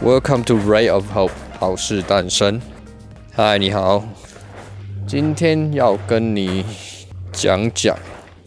[0.03, 2.61] ，Welcome to Ray of Hope，好事诞生。
[3.33, 4.03] 嗨，你好，
[5.07, 6.63] 今天要跟你
[7.31, 7.97] 讲讲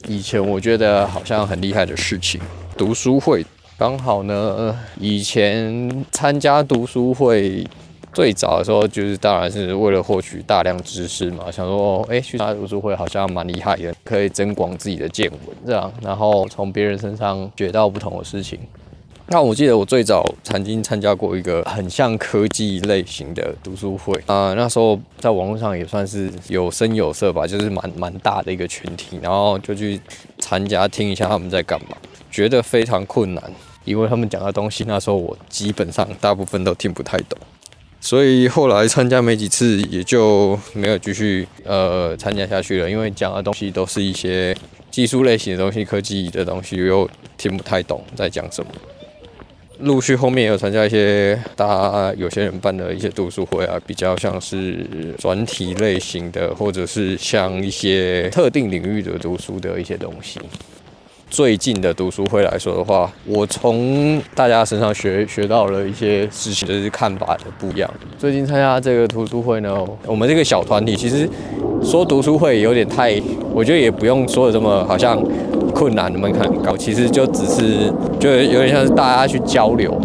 [0.06, 2.40] 以前我觉得好像很厉害的事情。
[2.76, 3.44] 读书会
[3.76, 7.66] 刚好呢，以前参加读书会
[8.12, 18.58] 最早的时候，就是当然是为了获取大量知识嘛，想说，哎，去参加读书会好像蛮厉害的，可以增广自己的见闻，这样，然后从别人身上学到不同的事情。
[19.32, 24.12] 那我记得我最早曾经参加过一个很像科技类型的读书会。
[24.26, 30.00] 啊、那时候在网络上也算是有声有色吧，就是蛮蛮大的一个群体，然后就去
[30.40, 31.96] 参加听一下他们在干嘛，
[32.28, 33.52] 觉得非常困难，
[33.84, 37.38] 因为他们讲的东西那时候我基本上大部分都听不太懂，
[38.00, 44.56] 所以后来参加没几次也就没有继续呃参加下去了，因为讲的东西都是一些
[44.90, 47.08] 技术类型的东西、科技的东西，又
[47.38, 48.72] 听不太懂在讲什么。
[49.82, 54.86] 陆续后面也有参加一些大家有些人办的一些读书会啊，比较像是
[55.18, 60.38] 专题类型的，或者是像一些特定领域的读书的一些东西。
[61.30, 67.88] 最近的读书会来说的话，我从大家身上学学到了一些事情，就是看法的不一样。
[68.18, 71.28] 最近参加这个读书会呢，我们这个小团体其实
[71.82, 73.18] 说读书会有点太，
[73.54, 75.18] 我觉得也不用说的这么好像。
[75.80, 79.98] 困难的门槛很高，其实就只是就有点像是大家去交流，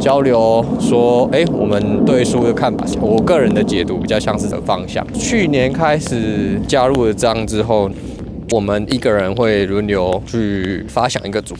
[0.00, 5.06] 交流说，哎，我们对书的看法，我个人的解读比较像是这个方向。
[5.12, 7.90] 去年开始加入了这样之后，
[8.52, 11.54] 我们一个人会轮流去发想一个组。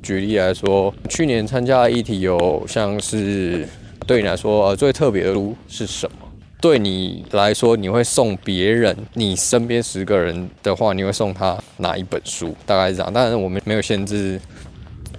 [0.00, 3.66] 举例来说，去年参加的议题有像是
[4.06, 6.21] 对你来说，呃，最特别的书是什么？
[6.62, 12.54] 对你来说，你会送别人，你身边十个人的话，你会送他哪一本书？
[12.64, 13.12] 大概是这样。
[13.12, 14.40] 当然，我们没有限制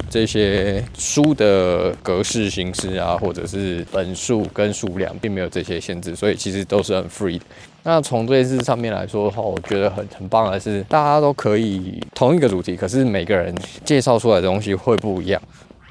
[0.09, 7.43] 这些书的格式形式啊，或者是本数跟数量，并没有这些限制，所以其实都是很 free 的。
[7.83, 13.53] 那从这次上面来说的话，我觉得很很棒的是，大家都可以同一个主题，可是每个人
[13.83, 15.41] 介绍出来的东西会不一样，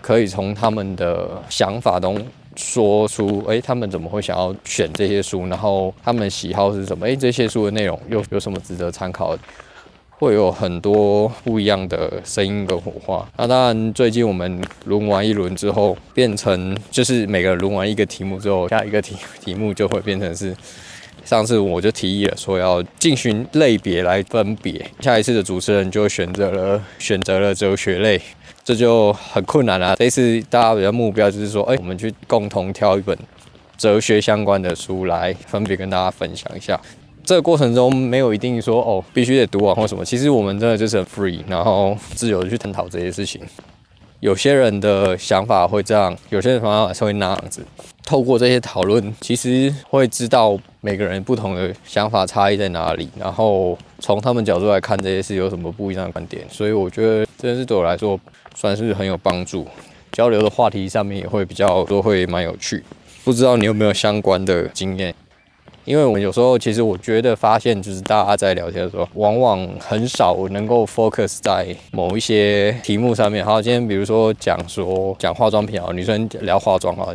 [0.02, 2.22] 可以从他们的想法中。
[2.54, 5.46] 说出哎、欸，他们怎么会想要选这些书？
[5.46, 7.06] 然后他们喜好是什么？
[7.06, 9.34] 哎、欸，这些书的内容又有什么值得参考？
[10.10, 13.26] 会有很多不一样的声音跟火花。
[13.38, 20.54] 那当然，最近我们轮完一轮之后，变成就是每个人轮完一个题目之后，下一个题题目就会变成是
[21.24, 24.84] 上次我就提议了，说要进行类别来分别。
[25.00, 28.20] 下一次的主持人就选择了选择了哲学类。
[28.64, 29.96] 这就很困难了。
[29.96, 33.18] 这次大家的目标就是说，哎，我们去共同挑一本
[33.76, 36.80] 哲学相关的书来分别跟大家分享一下。
[37.24, 40.04] 这个过程中没有一定说哦，必须得读完或什么。
[40.04, 43.40] 其实我们真的就是很 free，然后自由的去探讨这些事情。
[44.22, 47.60] 有些人的想法会这样，有些人的想法是会那样子。
[48.04, 56.46] 透过这些讨论，其实会知道每个人不同的想法差异在哪里，然后从他们角度来看这些事有什么不一样的观点。
[56.48, 58.18] 所以我觉得这件事对我来说
[58.54, 59.66] 算是很有帮助。
[60.12, 62.84] 交流的话题上面也会比较多，会蛮有趣。
[63.24, 65.12] 不知道你有没有相关的经验？
[65.84, 73.44] 因为我有时候其实我觉得发现，就是大家在聊天的时候，往往很少能够 focus 在某一些题目上面。
[73.44, 77.08] 好，今天比如说讲说讲化妆品啊，女生聊化妆啊，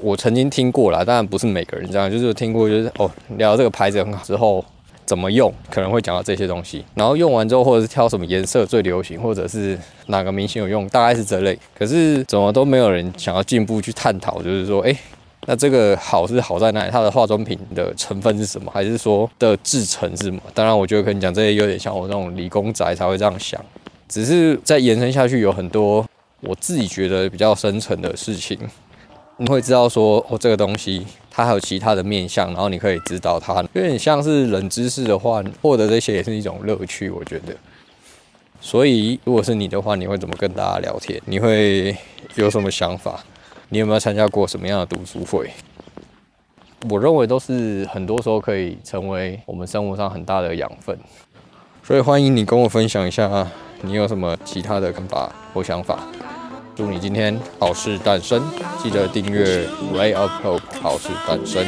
[0.00, 4.64] 我曾经听过啦，当然不是每个人这样，就是听过就是哦，聊这个牌子很好之后
[5.04, 11.58] 怎么用，可能会讲到这些东西，然后用完之后或者是挑什么颜色最流行，或者是哪个明星有用，大概是这类。
[11.78, 14.96] 可是怎么都没有人想要进一步去探讨，就是说，哎。
[15.50, 16.90] 那这个好是好在哪里？
[16.90, 18.70] 它的化妆品的成分是什么？
[18.70, 20.38] 还是说的制成是什么？
[20.52, 23.58] 当然，我觉得可能讲这些有点像我那种理工宅才会这样想。
[24.06, 26.06] 只是再延伸下去，有很多
[26.40, 28.58] 我自己觉得比较深层的事情，
[29.38, 37.56] 你会知道说哦，这个东西它还有其他的面向，然后你可以知道它，有点像是冷知识的话，获得这些也是一种乐趣，我觉得。
[38.60, 41.18] 所以，如果是你的话，你会怎么跟大家聊天？
[41.24, 41.96] 你会
[42.34, 43.24] 有什么想法？
[43.70, 45.50] 你有没有参加过什么样的读书会？
[46.88, 50.98] 我认为都是很多时候可以成为我们生活上很大的养分。
[51.82, 53.50] 所以欢迎你跟我分享一下啊
[53.82, 55.98] 你有什么其他的看法或想法。
[56.74, 58.42] 祝你今天好事诞生。
[58.82, 61.66] 记得订阅 ray of hope 好事诞生。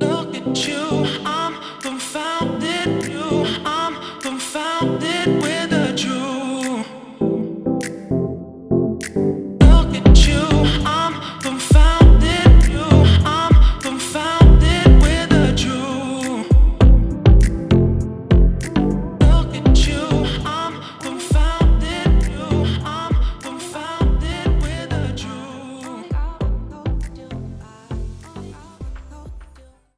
[0.00, 3.17] Look at you i'm confounded